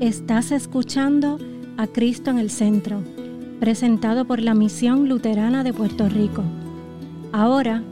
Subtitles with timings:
[0.00, 1.38] Estás escuchando
[1.78, 3.02] a Cristo en el Centro,
[3.60, 6.44] presentado por la Misión Luterana de Puerto Rico.
[7.32, 7.82] Ahora,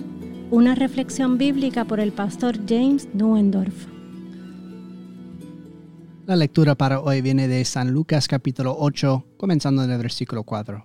[0.51, 3.87] una reflexión bíblica por el pastor James Nuendorf.
[6.27, 10.85] La lectura para hoy viene de San Lucas capítulo 8, comenzando en el versículo 4.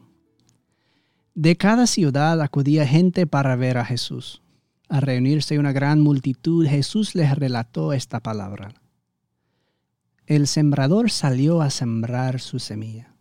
[1.35, 4.41] De cada ciudad acudía gente para ver a Jesús.
[4.87, 8.73] Al reunirse una gran multitud, Jesús les relató esta palabra.
[10.29, 13.15] El sembrador salió a sembrar su semilla.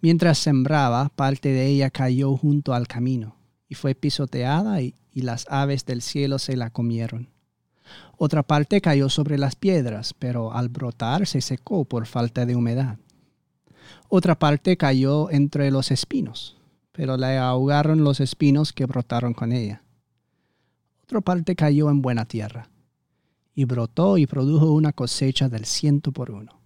[0.00, 3.36] Mientras sembraba, parte de ella cayó junto al camino
[3.68, 7.28] y fue pisoteada y, las aves del cielo se la comieron.
[8.16, 12.96] Otra parte cayó sobre las piedras, pero al brotar se secó por falta de humedad.
[14.08, 16.56] Otra parte cayó entre los espinos,
[16.92, 19.82] pero le ahogaron los espinos que brotaron con ella.
[21.02, 22.71] Otra parte cayó en buena tierra
[23.54, 26.60] y brotó y produjo una cosecha del ciento por uno.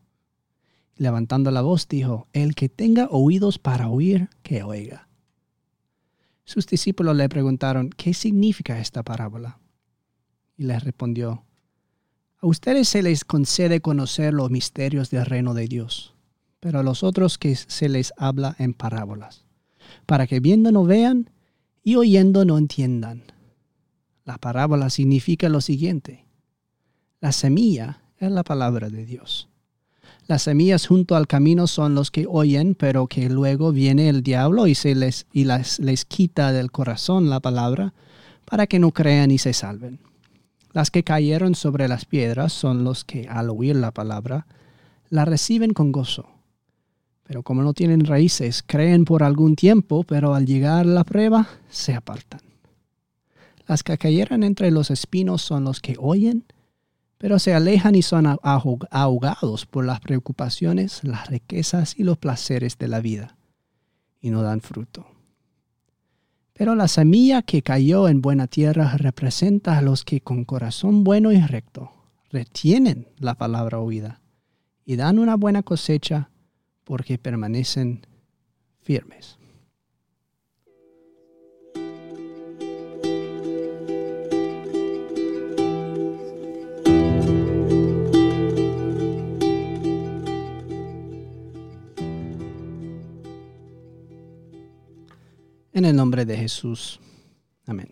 [0.96, 5.08] Levantando la voz dijo, El que tenga oídos para oír, que oiga.
[6.44, 9.58] Sus discípulos le preguntaron, ¿qué significa esta parábola?
[10.56, 11.44] Y les respondió,
[12.40, 16.14] A ustedes se les concede conocer los misterios del reino de Dios,
[16.60, 19.44] pero a los otros que se les habla en parábolas,
[20.06, 21.30] para que viendo no vean
[21.82, 23.24] y oyendo no entiendan.
[24.24, 26.25] La parábola significa lo siguiente
[27.20, 29.48] la semilla es la palabra de Dios.
[30.26, 34.66] Las semillas junto al camino son los que oyen, pero que luego viene el diablo
[34.66, 37.94] y, se les, y les quita del corazón la palabra
[38.44, 40.00] para que no crean y se salven.
[40.72, 44.46] Las que cayeron sobre las piedras son los que al oír la palabra
[45.08, 46.28] la reciben con gozo.
[47.22, 51.94] Pero como no tienen raíces, creen por algún tiempo, pero al llegar la prueba se
[51.94, 52.40] apartan.
[53.66, 56.44] Las que cayeron entre los espinos son los que oyen,
[57.18, 62.88] pero se alejan y son ahogados por las preocupaciones, las riquezas y los placeres de
[62.88, 63.36] la vida,
[64.20, 65.06] y no dan fruto.
[66.52, 71.32] Pero la semilla que cayó en buena tierra representa a los que con corazón bueno
[71.32, 71.92] y recto
[72.30, 74.20] retienen la palabra oída
[74.84, 76.30] y dan una buena cosecha
[76.84, 78.06] porque permanecen
[78.80, 79.38] firmes.
[95.76, 97.00] En el nombre de Jesús.
[97.66, 97.90] Amén.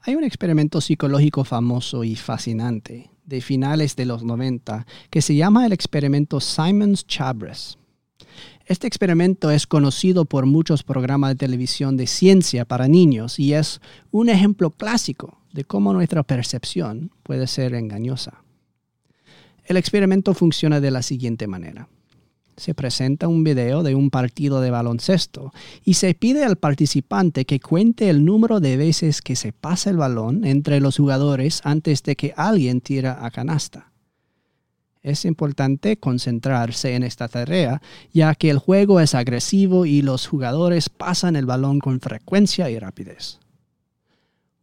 [0.00, 5.66] Hay un experimento psicológico famoso y fascinante de finales de los 90 que se llama
[5.66, 7.76] el experimento Simons-Chabres.
[8.64, 13.82] Este experimento es conocido por muchos programas de televisión de ciencia para niños y es
[14.10, 18.42] un ejemplo clásico de cómo nuestra percepción puede ser engañosa.
[19.66, 21.90] El experimento funciona de la siguiente manera
[22.56, 25.52] se presenta un video de un partido de baloncesto
[25.84, 29.96] y se pide al participante que cuente el número de veces que se pasa el
[29.96, 33.92] balón entre los jugadores antes de que alguien tira a canasta.
[35.02, 37.80] Es importante concentrarse en esta tarea,
[38.12, 42.78] ya que el juego es agresivo y los jugadores pasan el balón con frecuencia y
[42.78, 43.38] rapidez.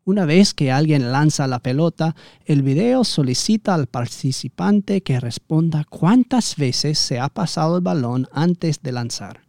[0.06, 2.16] Una vez que alguien lanza la pelota,
[2.46, 8.82] el video solicita al participante que responda cuántas veces se ha pasado el balón antes
[8.82, 9.42] de lanzar.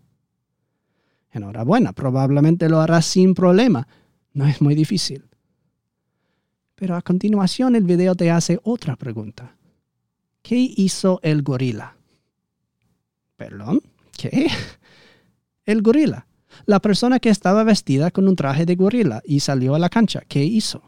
[1.32, 3.88] Enhorabuena, probablemente lo hará sin problema.
[4.32, 5.24] No es muy difícil.
[6.76, 9.56] Pero a continuación el video te hace otra pregunta.
[10.42, 11.96] ¿Qué hizo el gorila?
[13.36, 13.80] ¿Perdón?
[14.16, 14.46] ¿Qué?
[15.66, 16.26] El gorila
[16.66, 20.22] la persona que estaba vestida con un traje de gorila y salió a la cancha,
[20.26, 20.82] ¿qué hizo?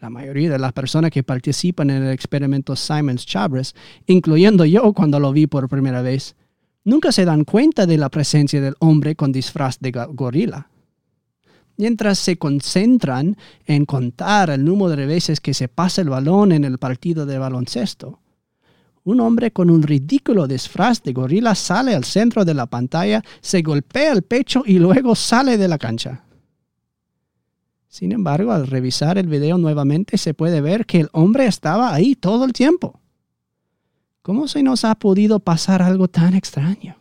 [0.00, 3.74] La mayoría de las personas que participan en el experimento Simons Chabres,
[4.06, 6.36] incluyendo yo cuando lo vi por primera vez,
[6.84, 10.70] nunca se dan cuenta de la presencia del hombre con disfraz de gorila.
[11.76, 16.64] Mientras se concentran en contar el número de veces que se pasa el balón en
[16.64, 18.20] el partido de baloncesto,
[19.04, 23.62] un hombre con un ridículo disfraz de gorila sale al centro de la pantalla, se
[23.62, 26.24] golpea el pecho y luego sale de la cancha.
[27.88, 32.14] Sin embargo, al revisar el video nuevamente se puede ver que el hombre estaba ahí
[32.14, 33.00] todo el tiempo.
[34.22, 36.96] ¿Cómo se nos ha podido pasar algo tan extraño?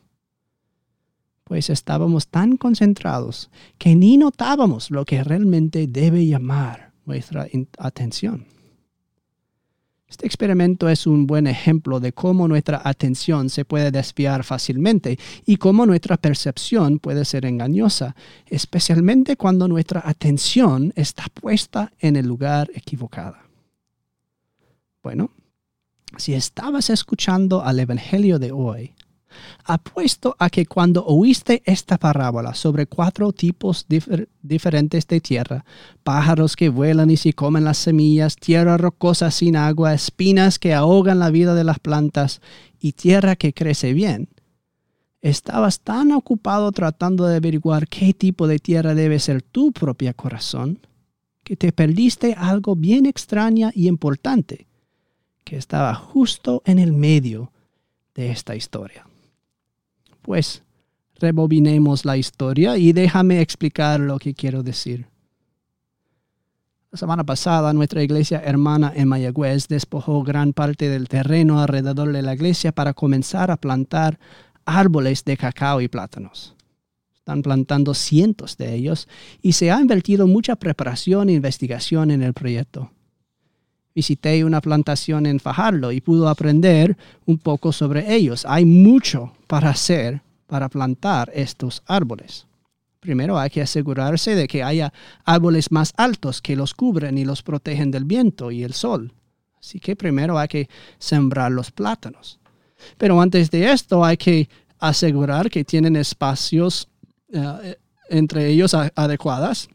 [1.43, 7.47] Pues estábamos tan concentrados que ni notábamos lo que realmente debe llamar nuestra
[7.77, 8.45] atención.
[10.09, 15.57] Este experimento es un buen ejemplo de cómo nuestra atención se puede desviar fácilmente y
[15.57, 18.15] cómo nuestra percepción puede ser engañosa,
[18.47, 23.37] especialmente cuando nuestra atención está puesta en el lugar equivocado.
[25.03, 25.29] Bueno,
[26.17, 28.95] si estabas escuchando al Evangelio de hoy,
[29.63, 33.85] apuesto a que cuando oíste esta parábola sobre cuatro tipos
[34.41, 35.65] diferentes de tierra,
[36.03, 41.19] pájaros que vuelan y se comen las semillas, tierra rocosa sin agua, espinas que ahogan
[41.19, 42.41] la vida de las plantas
[42.79, 44.29] y tierra que crece bien,
[45.21, 50.79] estabas tan ocupado tratando de averiguar qué tipo de tierra debe ser tu propio corazón,
[51.43, 54.67] que te perdiste algo bien extraña y importante,
[55.43, 57.51] que estaba justo en el medio
[58.13, 59.08] de esta historia.
[60.21, 60.63] Pues
[61.15, 65.07] rebobinemos la historia y déjame explicar lo que quiero decir.
[66.91, 72.23] La semana pasada nuestra iglesia hermana en Mayagüez despojó gran parte del terreno alrededor de
[72.23, 74.19] la iglesia para comenzar a plantar
[74.65, 76.55] árboles de cacao y plátanos.
[77.13, 79.07] Están plantando cientos de ellos
[79.39, 82.91] y se ha invertido mucha preparación e investigación en el proyecto.
[83.99, 88.45] Visité una plantación en Fajardo y pude aprender un poco sobre ellos.
[88.47, 92.47] Hay mucho para hacer para plantar estos árboles.
[93.01, 94.93] Primero hay que asegurarse de que haya
[95.25, 99.11] árboles más altos que los cubren y los protegen del viento y el sol.
[99.59, 102.39] Así que primero hay que sembrar los plátanos.
[102.97, 104.47] Pero antes de esto hay que
[104.79, 106.87] asegurar que tienen espacios
[107.33, 107.75] eh,
[108.09, 109.67] entre ellos adecuadas.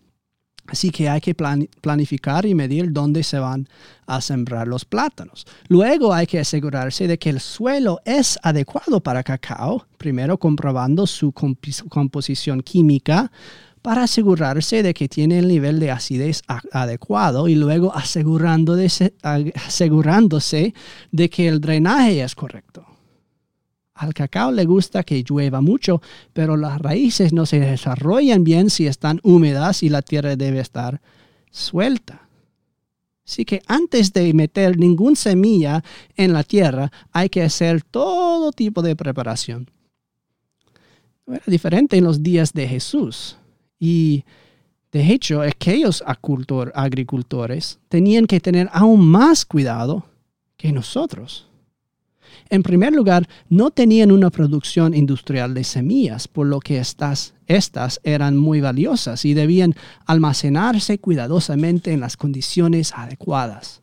[0.67, 3.69] Así que hay que planificar y medir dónde se van
[4.07, 5.47] a sembrar los plátanos.
[5.69, 11.33] Luego hay que asegurarse de que el suelo es adecuado para cacao, primero comprobando su
[11.33, 13.31] composición química
[13.83, 16.41] para asegurarse de que tiene el nivel de acidez
[16.73, 19.13] adecuado y luego asegurándose
[21.13, 22.87] de que el drenaje es correcto.
[23.95, 26.03] Al cacao le gusta que llueva mucho,
[26.33, 31.01] pero las raíces no se desarrollan bien si están húmedas y la tierra debe estar
[31.51, 32.29] suelta.
[33.27, 35.83] Así que antes de meter ninguna semilla
[36.17, 39.71] en la tierra, hay que hacer todo tipo de preparación.
[41.27, 43.39] Era diferente en los días de Jesús.
[43.79, 44.25] Y
[44.93, 50.05] de hecho, aquellos agricultores tenían que tener aún más cuidado
[50.57, 51.49] que nosotros.
[52.55, 58.01] En primer lugar, no tenían una producción industrial de semillas, por lo que estas, estas
[58.05, 59.75] eran muy valiosas y debían
[60.07, 63.83] almacenarse cuidadosamente en las condiciones adecuadas.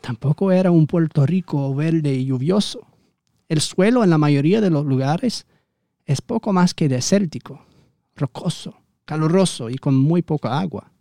[0.00, 2.86] Tampoco era un Puerto Rico verde y lluvioso.
[3.48, 5.44] El suelo en la mayoría de los lugares
[6.06, 7.66] es poco más que desértico,
[8.14, 10.92] rocoso, caluroso y con muy poca agua.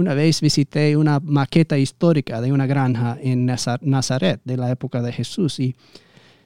[0.00, 5.12] Una vez visité una maqueta histórica de una granja en Nazaret de la época de
[5.12, 5.76] Jesús y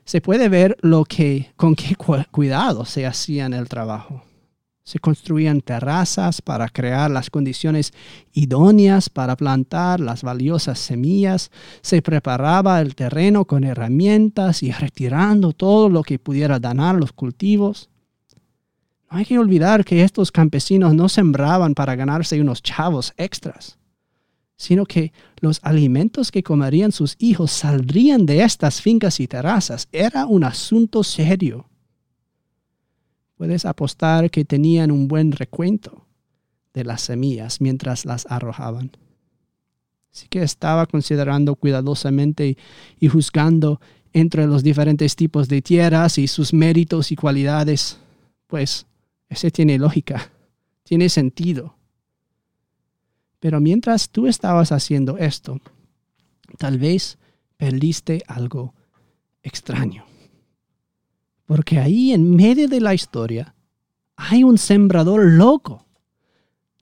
[0.04, 1.94] se puede ver lo que, con qué
[2.32, 4.24] cuidado se hacía el trabajo.
[4.82, 7.92] Se construían terrazas para crear las condiciones
[8.32, 11.52] idóneas para plantar las valiosas semillas.
[11.80, 17.88] Se preparaba el terreno con herramientas y retirando todo lo que pudiera dañar los cultivos.
[19.10, 23.78] No hay que olvidar que estos campesinos no sembraban para ganarse unos chavos extras,
[24.56, 29.88] sino que los alimentos que comerían sus hijos saldrían de estas fincas y terrazas.
[29.92, 31.68] Era un asunto serio.
[33.36, 36.06] Puedes apostar que tenían un buen recuento
[36.72, 38.92] de las semillas mientras las arrojaban.
[40.12, 42.56] Así que estaba considerando cuidadosamente
[43.00, 43.80] y juzgando
[44.12, 47.98] entre los diferentes tipos de tierras y sus méritos y cualidades,
[48.46, 48.86] pues
[49.34, 50.32] ese tiene lógica,
[50.82, 51.76] tiene sentido.
[53.40, 55.60] Pero mientras tú estabas haciendo esto,
[56.56, 57.18] tal vez
[57.56, 58.74] perdiste algo
[59.42, 60.06] extraño.
[61.44, 63.54] Porque ahí en medio de la historia
[64.16, 65.84] hay un sembrador loco,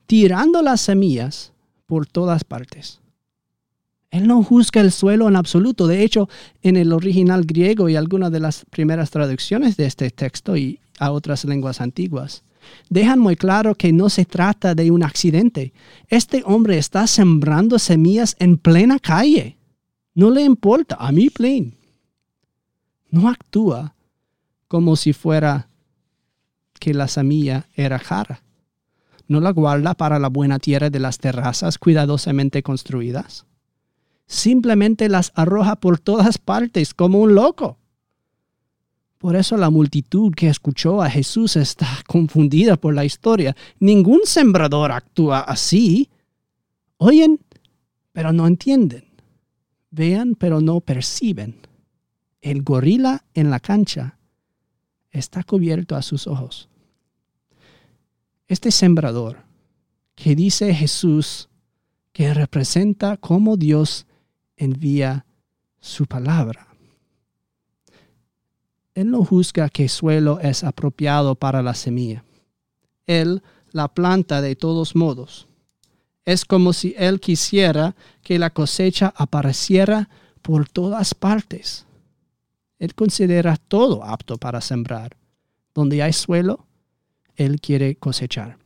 [0.06, 1.52] tirando las semillas
[1.86, 3.00] por todas partes.
[4.10, 5.86] Él no juzga el suelo en absoluto.
[5.86, 6.28] De hecho,
[6.60, 11.10] en el original griego y algunas de las primeras traducciones de este texto y a
[11.10, 12.44] otras lenguas antiguas,
[12.88, 15.72] dejan muy claro que no se trata de un accidente.
[16.08, 19.58] Este hombre está sembrando semillas en plena calle.
[20.14, 21.76] No le importa, a mí plain.
[23.10, 23.94] No actúa
[24.68, 25.68] como si fuera
[26.78, 28.42] que la semilla era jara.
[29.28, 33.46] No la guarda para la buena tierra de las terrazas cuidadosamente construidas
[34.32, 37.78] simplemente las arroja por todas partes como un loco.
[39.22, 43.54] Por eso la multitud que escuchó a Jesús está confundida por la historia.
[43.78, 46.10] Ningún sembrador actúa así.
[46.96, 47.38] Oyen,
[48.10, 49.04] pero no entienden.
[49.92, 51.54] Vean, pero no perciben.
[52.40, 54.18] El gorila en la cancha
[55.12, 56.68] está cubierto a sus ojos.
[58.48, 59.44] Este sembrador
[60.16, 61.48] que dice Jesús
[62.12, 64.04] que representa cómo Dios
[64.56, 65.26] envía
[65.78, 66.71] su palabra.
[68.94, 72.24] Él no juzga qué suelo es apropiado para la semilla.
[73.06, 75.46] Él la planta de todos modos.
[76.24, 80.08] Es como si Él quisiera que la cosecha apareciera
[80.42, 81.86] por todas partes.
[82.78, 85.16] Él considera todo apto para sembrar.
[85.74, 86.66] Donde hay suelo,
[87.34, 88.58] Él quiere cosechar.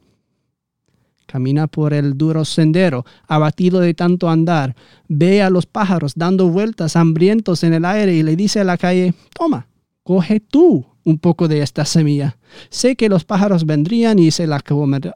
[1.26, 4.74] Camina por el duro sendero, abatido de tanto andar.
[5.08, 8.78] Ve a los pájaros dando vueltas hambrientos en el aire y le dice a la
[8.78, 9.66] calle, toma,
[10.06, 12.38] coge tú un poco de esta semilla.
[12.70, 14.62] Sé que los pájaros vendrían y se la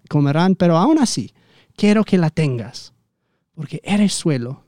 [0.09, 1.33] comerán, pero aún así,
[1.77, 2.93] quiero que la tengas,
[3.55, 4.65] porque eres suelo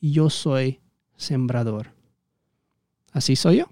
[0.00, 0.78] y yo soy
[1.16, 1.88] sembrador.
[3.10, 3.64] Así soy yo.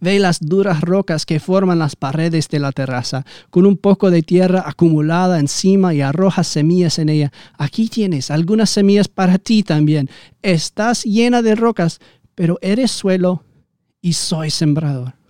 [0.00, 4.22] Ve las duras rocas que forman las paredes de la terraza, con un poco de
[4.22, 7.32] tierra acumulada encima y arroja semillas en ella.
[7.58, 10.08] Aquí tienes algunas semillas para ti también.
[10.42, 11.98] Estás llena de rocas,
[12.36, 13.42] pero eres suelo
[14.00, 15.20] y soy sembrador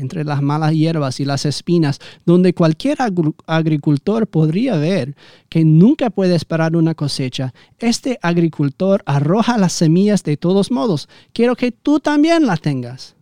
[0.00, 2.98] entre las malas hierbas y las espinas, donde cualquier
[3.46, 5.14] agricultor podría ver
[5.48, 11.08] que nunca puede esperar una cosecha, este agricultor arroja las semillas de todos modos.
[11.32, 13.16] Quiero que tú también las tengas.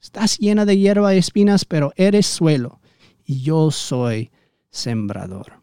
[0.00, 2.80] Estás llena de hierba y espinas, pero eres suelo,
[3.24, 4.30] y yo soy
[4.70, 5.60] sembrador.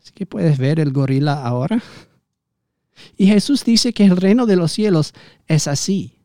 [0.00, 1.80] ¿Así que puedes ver el gorila ahora?
[3.16, 5.12] Y Jesús dice que el reino de los cielos
[5.46, 6.20] es así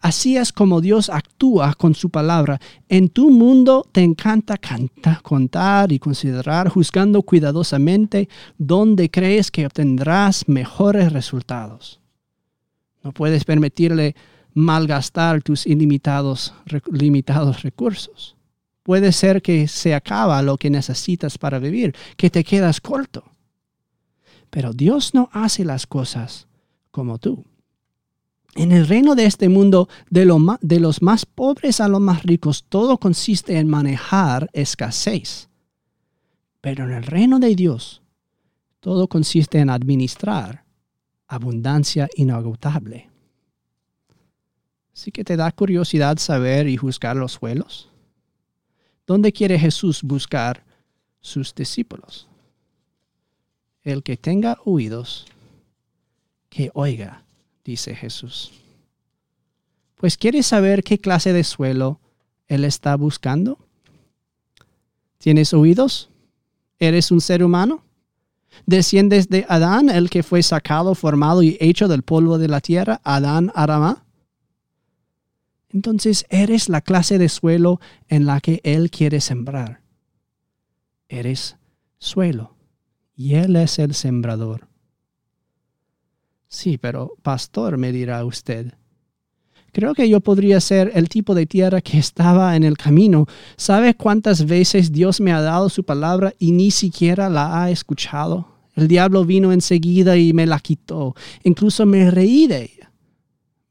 [0.00, 2.60] Así es como Dios actúa con su palabra.
[2.88, 4.58] En tu mundo te encanta
[5.22, 12.00] contar y considerar, juzgando cuidadosamente dónde crees que obtendrás mejores resultados.
[13.02, 14.14] No puedes permitirle
[14.54, 16.54] malgastar tus ilimitados
[16.90, 18.36] limitados recursos.
[18.82, 23.24] Puede ser que se acaba lo que necesitas para vivir, que te quedas corto.
[24.50, 26.46] Pero Dios no hace las cosas
[26.90, 27.44] como tú.
[28.56, 32.96] En el reino de este mundo, de, los más pobres a los más ricos, todo
[32.96, 35.50] consiste en manejar escasez.
[36.62, 38.02] Pero en el reino de Dios,
[38.80, 40.64] todo consiste en administrar
[41.28, 43.10] abundancia inagotable.
[44.94, 47.90] ¿Sí que te da curiosidad saber y juzgar los suelos?
[49.06, 50.64] ¿Dónde quiere Jesús buscar
[51.20, 52.26] sus discípulos?
[53.86, 55.26] El que tenga oídos,
[56.48, 57.22] que oiga
[57.64, 58.50] dice Jesús.
[59.94, 62.00] Pues ¿quieres saber qué clase de suelo
[62.48, 63.60] Él está buscando?
[65.18, 66.10] ¿Tienes oídos?
[66.80, 67.84] ¿Eres un ser humano?
[68.66, 73.00] ¿Desciendes de Adán, el que fue sacado, formado y hecho del polvo de la tierra,
[73.04, 74.04] Adán Aramá?
[75.68, 79.80] Entonces eres la clase de suelo en la que Él quiere sembrar.
[81.08, 81.54] Eres
[82.00, 82.55] suelo
[83.16, 84.68] y Él es el sembrador.
[86.48, 88.74] Sí, pero pastor, me dirá usted.
[89.72, 93.26] Creo que yo podría ser el tipo de tierra que estaba en el camino.
[93.56, 98.46] ¿Sabe cuántas veces Dios me ha dado su palabra y ni siquiera la ha escuchado?
[98.74, 101.14] El diablo vino enseguida y me la quitó.
[101.42, 102.92] Incluso me reí de ella.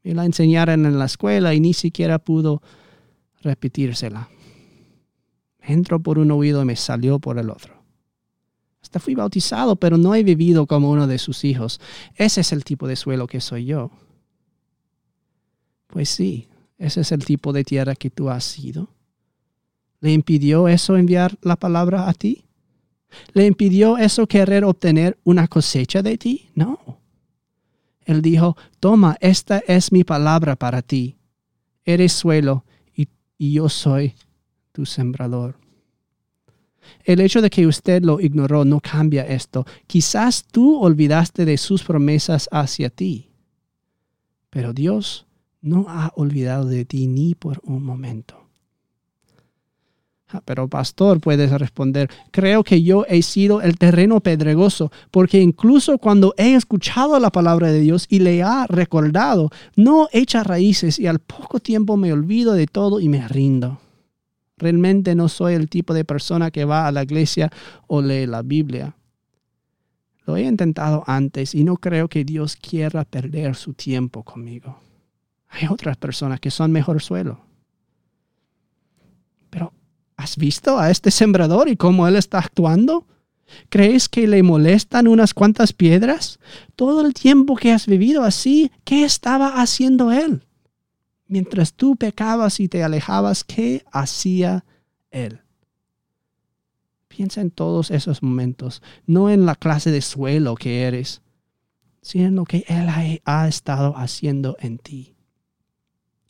[0.04, 2.62] Me la enseñaron en la escuela y ni siquiera pudo
[3.42, 4.28] repetírsela.
[5.60, 7.75] Entró por un oído y me salió por el otro.
[8.98, 11.80] Fui bautizado, pero no he vivido como uno de sus hijos.
[12.14, 13.90] Ese es el tipo de suelo que soy yo.
[15.86, 18.88] Pues sí, ese es el tipo de tierra que tú has sido.
[20.00, 22.44] ¿Le impidió eso enviar la palabra a ti?
[23.32, 26.48] ¿Le impidió eso querer obtener una cosecha de ti?
[26.54, 27.00] No.
[28.04, 31.16] Él dijo, toma, esta es mi palabra para ti.
[31.84, 32.64] Eres suelo
[33.38, 34.14] y yo soy
[34.72, 35.56] tu sembrador.
[37.06, 39.64] El hecho de que usted lo ignoró no cambia esto.
[39.86, 43.30] Quizás tú olvidaste de sus promesas hacia ti,
[44.50, 45.24] pero Dios
[45.62, 48.48] no ha olvidado de ti ni por un momento.
[50.28, 55.98] Ah, pero pastor, puedes responder, creo que yo he sido el terreno pedregoso, porque incluso
[55.98, 61.06] cuando he escuchado la palabra de Dios y le ha recordado, no echa raíces y
[61.06, 63.78] al poco tiempo me olvido de todo y me rindo.
[64.58, 67.50] Realmente no soy el tipo de persona que va a la iglesia
[67.86, 68.96] o lee la Biblia.
[70.24, 74.80] Lo he intentado antes y no creo que Dios quiera perder su tiempo conmigo.
[75.50, 77.40] Hay otras personas que son mejor suelo.
[79.50, 79.72] Pero,
[80.16, 83.06] ¿has visto a este sembrador y cómo él está actuando?
[83.68, 86.40] ¿Crees que le molestan unas cuantas piedras?
[86.74, 90.45] Todo el tiempo que has vivido así, ¿qué estaba haciendo él?
[91.28, 94.64] Mientras tú pecabas y te alejabas, ¿qué hacía
[95.10, 95.40] Él?
[97.08, 101.22] Piensa en todos esos momentos, no en la clase de suelo que eres,
[102.02, 102.88] sino en lo que Él
[103.24, 105.16] ha, estado haciendo en ti.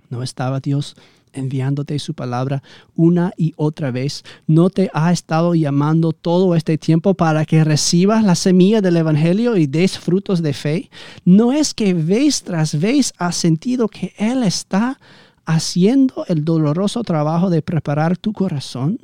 [0.08, 0.96] ¿No estaba Dios
[1.36, 2.62] enviándote su palabra
[2.94, 4.24] una y otra vez?
[4.46, 9.56] ¿No te ha estado llamando todo este tiempo para que recibas la semilla del Evangelio
[9.56, 10.90] y des frutos de fe?
[11.24, 14.98] ¿No es que vez tras vez has sentido que Él está
[15.44, 18.98] haciendo el doloroso trabajo de preparar tu corazón?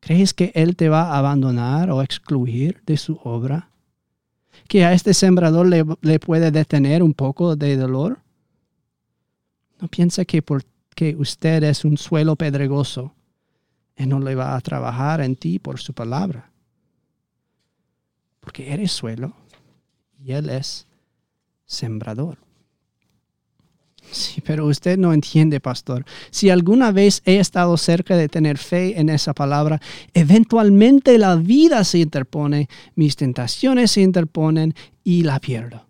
[0.00, 3.70] ¿Crees que Él te va a abandonar o excluir de su obra?
[4.68, 8.20] ¿Que a este sembrador le, puede detener un poco de dolor?
[9.80, 10.42] No piense que
[10.96, 13.12] porque usted es un suelo pedregoso,
[13.96, 16.50] Él no le va a trabajar en ti por su palabra.
[18.40, 19.34] Porque eres suelo
[20.18, 20.86] y Él es
[21.66, 22.38] sembrador.
[24.10, 26.06] Sí, pero usted no entiende, pastor.
[26.30, 29.82] Si alguna vez he estado cerca de tener fe en esa palabra,
[30.14, 34.74] eventualmente la vida se interpone, mis tentaciones se interponen
[35.04, 35.85] y la pierdo.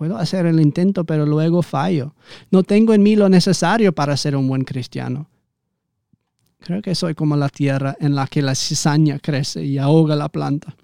[0.00, 2.14] Puedo hacer el intento, pero luego fallo.
[2.50, 5.28] No tengo en mí lo necesario para ser un buen cristiano.
[6.60, 10.30] Creo que soy como la tierra en la que la cizaña crece y ahoga la
[10.30, 10.74] planta.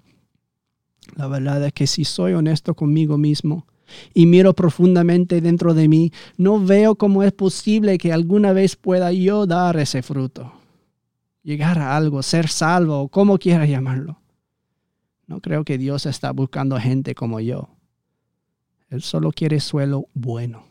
[1.15, 3.65] La verdad es que si soy honesto conmigo mismo,
[4.13, 9.11] y miro profundamente dentro de mí, no veo cómo es posible que alguna vez pueda
[9.11, 10.53] yo dar ese fruto,
[11.41, 14.19] llegar a algo, ser salvo, como quiera llamarlo.
[15.25, 17.76] No creo que Dios está buscando gente como yo.
[18.89, 20.63] Él solo quiere suelo bueno.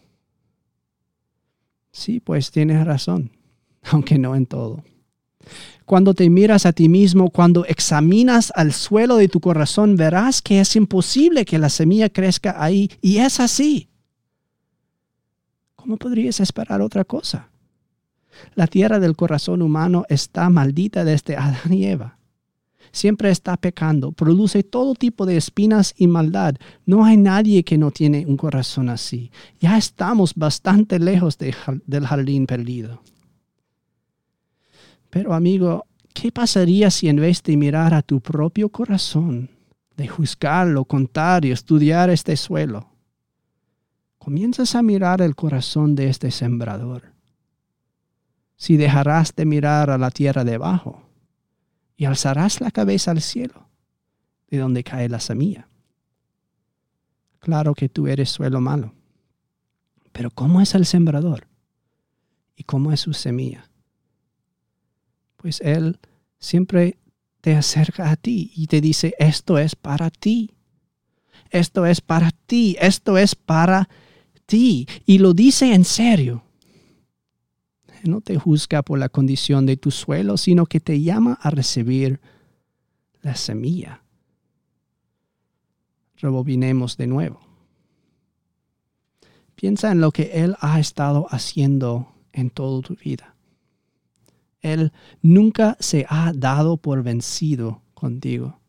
[1.93, 3.31] Sí, pues tienes razón,
[3.91, 4.83] aunque no en todo.
[5.85, 10.61] Cuando te miras a ti mismo, cuando examinas al suelo de tu corazón, verás que
[10.61, 12.91] es imposible que la semilla crezca ahí.
[13.01, 13.89] Y es así.
[15.77, 17.51] ¿Cómo podrías esperar otra cosa?
[18.57, 22.16] La tierra del corazón humano está maldita desde Adán y Eva.
[22.93, 26.57] Siempre está pecando, produce todo tipo de espinas y maldad.
[26.85, 29.31] No hay nadie que no tiene un corazón así.
[29.61, 33.03] Ya estamos bastante lejos del jardín perdido.
[35.11, 39.51] Pero amigo, ¿qué pasaría si en vez de mirar a tu propio corazón,
[39.97, 42.91] de juzgarlo, contar y estudiar este suelo,
[44.19, 47.15] comienzas a mirar el corazón de este sembrador?
[48.57, 51.06] Si dejarás de mirar a la tierra debajo
[51.97, 53.69] y alzarás la cabeza al cielo,
[54.49, 55.69] de donde cae la semilla.
[57.39, 58.95] Claro que tú eres suelo malo,
[60.13, 61.47] pero ¿cómo es el sembrador?
[62.57, 63.69] ¿Y cómo es su semilla?
[65.47, 66.01] pues Él
[66.41, 66.99] siempre
[67.41, 70.51] te acerca a ti y te dice, esto es para ti,
[71.51, 73.89] esto es para ti, esto es para
[74.45, 74.89] ti.
[75.05, 76.43] Y lo dice en serio.
[78.07, 82.21] No te juzga por la condición de tu suelo, sino que te llama a recibir
[83.23, 84.03] la semilla.
[86.17, 87.41] Rebobinemos de nuevo.
[89.55, 93.35] Piensa en lo que Él ha estado haciendo en toda tu vida.
[94.61, 94.93] Él
[95.23, 98.61] nunca se ha dado por vencido contigo.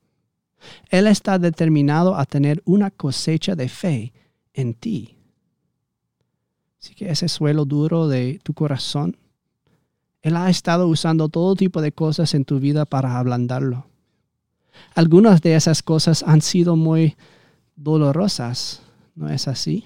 [0.89, 4.13] Él está determinado a tener una cosecha de fe
[4.54, 5.17] en ti.
[6.82, 9.17] Así que ese suelo duro de tu corazón,
[10.28, 13.88] Él ha estado usando todo tipo de cosas en tu vida para ablandarlo.
[14.94, 17.16] Algunas de esas cosas han sido muy
[17.78, 18.82] dolorosas,
[19.16, 19.86] ¿no es así?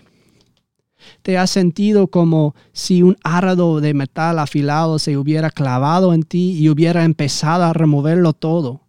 [1.22, 6.58] ¿Te has sentido como si un arado de metal afilado se hubiera clavado en ti
[6.58, 8.82] y hubiera empezado a removerlo todo?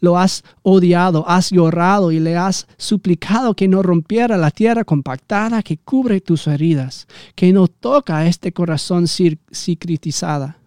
[0.00, 5.62] Lo has odiado, has llorado y le has suplicado que no rompiera la tierra compactada
[5.62, 10.58] que cubre tus heridas, que no toca este corazón cicatrizada,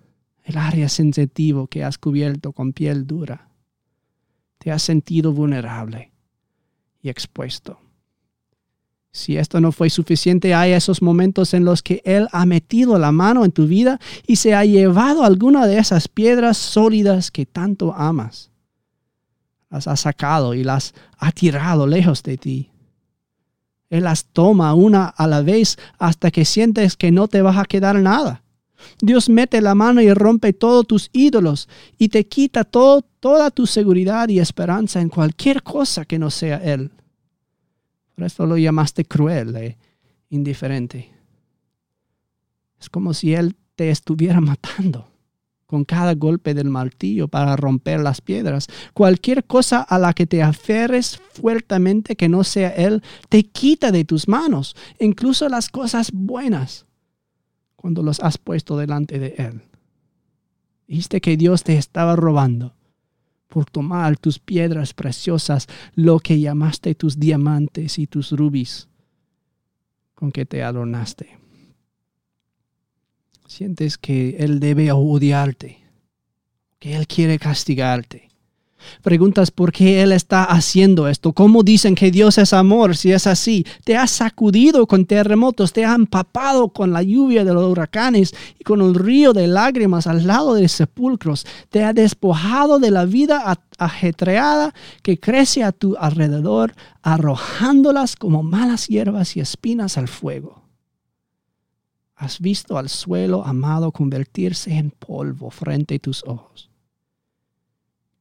[0.43, 3.49] el área sensitivo que has cubierto con piel dura.
[4.57, 6.11] Te has sentido vulnerable
[7.01, 7.79] y expuesto.
[9.13, 13.11] Si esto no fue suficiente, hay esos momentos en los que Él ha metido la
[13.11, 17.93] mano en tu vida y se ha llevado alguna de esas piedras sólidas que tanto
[17.93, 18.51] amas.
[19.69, 22.71] Las ha sacado y las ha tirado lejos de ti.
[23.89, 27.65] Él las toma una a la vez hasta que sientes que no te vas a
[27.65, 28.40] quedar nada.
[29.01, 33.67] Dios mete la mano y rompe todos tus ídolos y te quita todo, toda tu
[33.67, 36.91] seguridad y esperanza en cualquier cosa que no sea Él.
[38.15, 39.77] Por esto lo llamaste cruel e
[40.29, 41.11] indiferente.
[42.79, 45.11] Es como si Él te estuviera matando
[45.71, 48.67] con cada golpe del martillo para romper las piedras.
[48.93, 54.03] Cualquier cosa a la que te aferres fuertemente que no sea Él, te quita de
[54.03, 56.85] tus manos, incluso las cosas buenas,
[57.81, 59.63] cuando los has puesto delante de Él.
[60.87, 62.75] Viste que Dios te estaba robando
[63.47, 68.87] por tomar tus piedras preciosas, lo que llamaste tus diamantes y tus rubis,
[70.13, 71.39] con que te adornaste.
[73.47, 75.79] Sientes que Él debe odiarte,
[76.77, 78.30] que Él quiere castigarte.
[79.01, 81.33] Preguntas por qué Él está haciendo esto.
[81.33, 83.65] ¿Cómo dicen que Dios es amor si es así?
[83.83, 88.63] Te ha sacudido con terremotos, te ha empapado con la lluvia de los huracanes y
[88.63, 91.45] con un río de lágrimas al lado de sepulcros.
[91.69, 98.87] Te ha despojado de la vida ajetreada que crece a tu alrededor, arrojándolas como malas
[98.87, 100.61] hierbas y espinas al fuego.
[102.15, 106.70] Has visto al suelo amado convertirse en polvo frente a tus ojos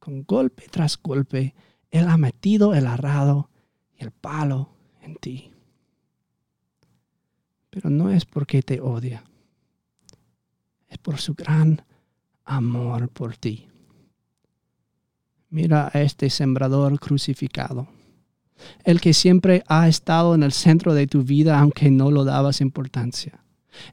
[0.01, 1.53] con golpe tras golpe,
[1.91, 3.51] Él ha metido el arado
[3.95, 5.51] y el palo en ti.
[7.69, 9.23] Pero no es porque te odia,
[10.89, 11.85] es por su gran
[12.43, 13.67] amor por ti.
[15.49, 17.87] Mira a este sembrador crucificado,
[18.83, 22.59] el que siempre ha estado en el centro de tu vida aunque no lo dabas
[22.59, 23.40] importancia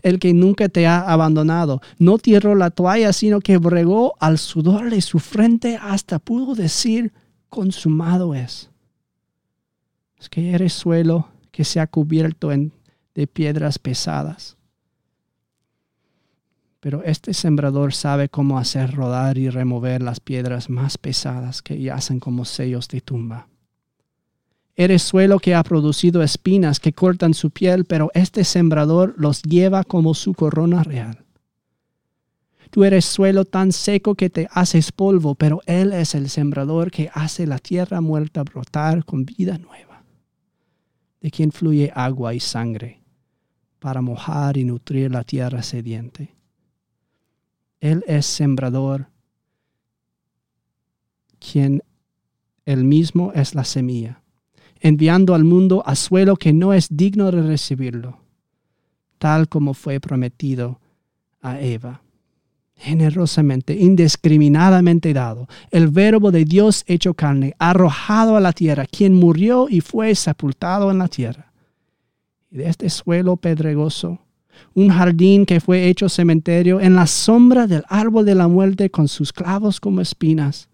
[0.03, 1.81] el que nunca te ha abandonado.
[1.99, 7.13] No tiró la toalla, sino que bregó al sudor de su frente hasta pudo decir,
[7.49, 8.71] consumado es.
[10.19, 12.51] Es que eres suelo que se ha cubierto
[13.15, 14.57] de piedras pesadas.
[16.81, 22.21] Pero este sembrador sabe cómo hacer rodar y remover las piedras más pesadas que yacen
[22.21, 23.49] como sellos de tumba.
[24.79, 29.83] Eres suelo que ha producido espinas que cortan su piel, pero este sembrador los lleva
[29.83, 31.25] como su corona real.
[32.71, 37.11] Tú eres suelo tan seco que te haces polvo, pero Él es el sembrador que
[37.13, 40.05] hace la tierra muerta brotar con vida nueva,
[41.23, 43.03] de quien fluye agua y sangre
[43.81, 46.37] para mojar y nutrir la tierra sediente.
[47.81, 49.09] Él es sembrador,
[51.41, 51.83] quien
[52.65, 54.23] él mismo es la semilla
[54.81, 58.19] enviando al mundo a suelo que no es digno de recibirlo,
[59.19, 60.81] tal como fue prometido
[61.41, 62.03] a Eva.
[62.77, 69.69] Generosamente, indiscriminadamente dado, el verbo de Dios hecho carne, arrojado a la tierra, quien murió
[69.69, 71.53] y fue sepultado en la tierra.
[72.51, 74.21] Y de este suelo pedregoso,
[74.75, 79.09] un jardín que fue hecho cementerio en la sombra del árbol de la muerte con
[79.09, 80.69] sus clavos como espinas,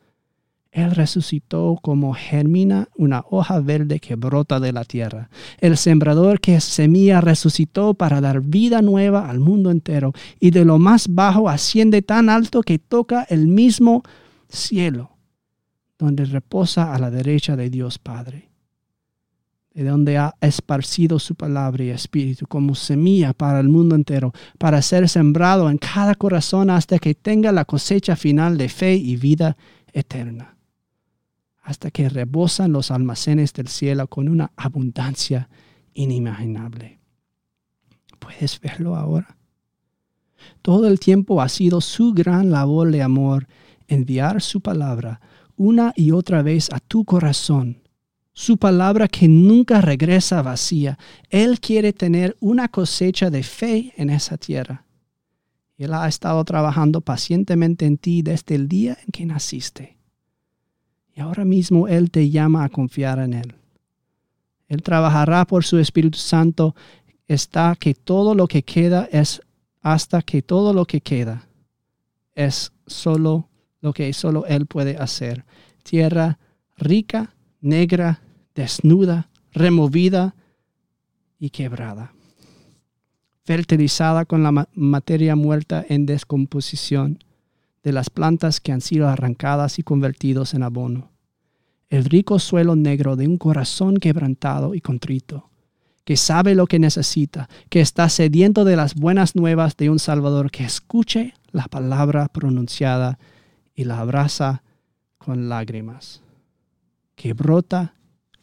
[0.74, 5.30] él resucitó como germina una hoja verde que brota de la tierra.
[5.58, 10.80] El sembrador que semilla resucitó para dar vida nueva al mundo entero y de lo
[10.80, 14.02] más bajo asciende tan alto que toca el mismo
[14.48, 15.12] cielo,
[15.96, 18.50] donde reposa a la derecha de Dios Padre,
[19.74, 24.82] de donde ha esparcido su palabra y espíritu como semilla para el mundo entero, para
[24.82, 29.56] ser sembrado en cada corazón hasta que tenga la cosecha final de fe y vida
[29.92, 30.53] eterna
[31.64, 35.48] hasta que rebosan los almacenes del cielo con una abundancia
[35.94, 37.00] inimaginable.
[38.18, 39.38] ¿Puedes verlo ahora?
[40.60, 43.48] Todo el tiempo ha sido su gran labor de amor
[43.88, 45.20] enviar su palabra
[45.56, 47.82] una y otra vez a tu corazón.
[48.34, 50.98] Su palabra que nunca regresa vacía.
[51.30, 54.84] Él quiere tener una cosecha de fe en esa tierra.
[55.78, 59.98] Él ha estado trabajando pacientemente en ti desde el día en que naciste.
[61.14, 63.54] Y ahora mismo Él te llama a confiar en Él.
[64.68, 66.74] Él trabajará por su Espíritu Santo
[67.28, 69.40] está que todo lo que queda es
[69.80, 71.46] hasta que todo lo que queda
[72.34, 73.48] es solo
[73.80, 75.44] lo que solo Él puede hacer.
[75.82, 76.38] Tierra
[76.76, 78.22] rica, negra,
[78.54, 80.34] desnuda, removida
[81.38, 82.12] y quebrada.
[83.44, 87.22] Fertilizada con la materia muerta en descomposición
[87.84, 91.12] de las plantas que han sido arrancadas y convertidos en abono.
[91.90, 95.50] El rico suelo negro de un corazón quebrantado y contrito,
[96.04, 100.50] que sabe lo que necesita, que está sediento de las buenas nuevas de un Salvador
[100.50, 103.18] que escuche la palabra pronunciada
[103.74, 104.62] y la abraza
[105.18, 106.22] con lágrimas,
[107.14, 107.94] que brota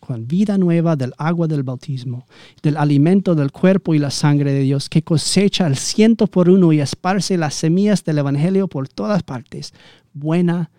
[0.01, 2.25] con vida nueva del agua del bautismo,
[2.61, 6.73] del alimento del cuerpo y la sangre de Dios, que cosecha el ciento por uno
[6.73, 9.73] y esparce las semillas del Evangelio por todas partes.
[10.11, 10.71] Buena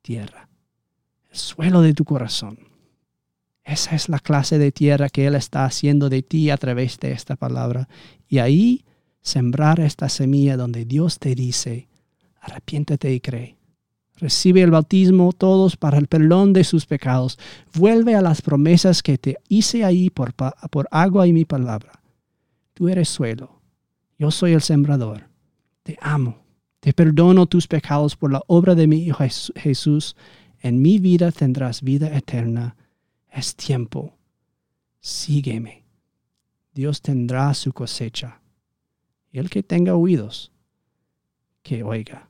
[0.00, 0.48] tierra,
[1.30, 2.58] el suelo de tu corazón.
[3.62, 7.12] Esa es la clase de tierra que Él está haciendo de ti a través de
[7.12, 7.88] esta palabra.
[8.26, 8.84] Y ahí
[9.20, 11.88] sembrar esta semilla donde Dios te dice,
[12.40, 13.61] arrepiéntete y cree
[14.16, 17.38] recibe el bautismo todos para el perdón de sus pecados.
[17.74, 22.02] Vuelve a las promesas que te hice ahí por, por agua y mi palabra.
[22.74, 23.60] Tú eres suelo,
[24.18, 25.28] yo soy el sembrador.
[25.82, 26.44] Te amo,
[26.80, 29.24] te perdono tus pecados por la obra de mi Hijo
[29.56, 30.16] Jesús
[30.60, 32.76] En mi vida tendrás vida eterna.
[33.30, 34.16] Es tiempo.
[35.00, 35.84] Sígueme.
[36.72, 38.40] Dios tendrá su cosecha.
[39.32, 40.52] Y el que tenga oídos,
[41.62, 42.28] que oiga.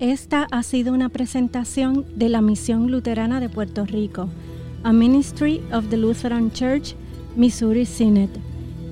[0.00, 4.28] Esta ha sido una presentación de la Misión Luterana de Puerto Rico,
[4.84, 6.94] a Ministry of the Lutheran Church,
[7.34, 8.28] Missouri Synod.